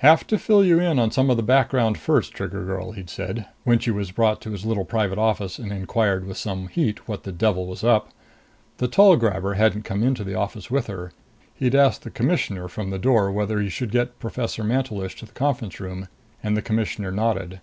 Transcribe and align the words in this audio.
"Have 0.00 0.26
to 0.26 0.36
fill 0.36 0.62
you 0.62 0.78
in 0.78 0.98
on 0.98 1.10
some 1.10 1.30
of 1.30 1.38
the 1.38 1.42
background 1.42 1.96
first, 1.96 2.34
Trigger 2.34 2.64
girl," 2.66 2.92
he'd 2.92 3.08
said, 3.08 3.46
when 3.64 3.78
she 3.78 3.90
was 3.90 4.10
brought 4.10 4.38
to 4.42 4.50
his 4.50 4.66
little 4.66 4.84
private 4.84 5.16
office 5.16 5.58
and 5.58 5.72
inquired 5.72 6.26
with 6.26 6.36
some 6.36 6.68
heat 6.68 7.08
what 7.08 7.22
the 7.22 7.32
devil 7.32 7.64
was 7.66 7.82
up. 7.82 8.10
The 8.76 8.88
tall 8.88 9.16
grabber 9.16 9.54
hadn't 9.54 9.84
come 9.86 10.02
into 10.02 10.22
the 10.22 10.34
office 10.34 10.70
with 10.70 10.86
her. 10.88 11.12
He 11.54 11.74
asked 11.74 12.02
the 12.02 12.10
Commissioner 12.10 12.68
from 12.68 12.90
the 12.90 12.98
door 12.98 13.32
whether 13.32 13.58
he 13.58 13.70
should 13.70 13.90
get 13.90 14.18
Professor 14.18 14.62
Mantelish 14.62 15.16
to 15.20 15.24
the 15.24 15.32
conference 15.32 15.80
room, 15.80 16.08
and 16.42 16.54
the 16.54 16.60
Commissioner 16.60 17.10
nodded. 17.10 17.60